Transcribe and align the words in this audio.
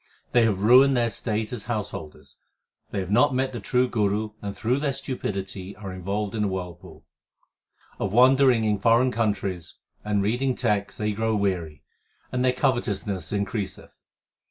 They 0.31 0.45
have 0.45 0.63
ruined 0.63 0.97
their 0.97 1.11
state 1.11 1.53
as 1.53 1.65
householders; 1.65 2.35
they 2.89 2.99
have 3.01 3.11
not 3.11 3.35
met 3.35 3.51
the 3.53 3.59
True 3.59 3.87
Guru, 3.87 4.31
and 4.41 4.57
through 4.57 4.79
their 4.79 4.93
stupidity 4.93 5.75
are 5.75 5.93
involved 5.93 6.33
in 6.33 6.45
a 6.45 6.47
whirlpool. 6.47 7.05
Of 7.99 8.11
wandering 8.11 8.63
in 8.65 8.79
foreign 8.79 9.11
countries 9.11 9.75
and 10.03 10.23
reading 10.23 10.55
texts 10.55 10.97
they 10.97 11.11
grow 11.11 11.35
weary, 11.35 11.83
and 12.31 12.43
their 12.43 12.51
covetousness 12.51 13.31
increaseth. 13.31 13.93